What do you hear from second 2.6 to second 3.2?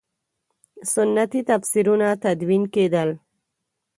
کېدل.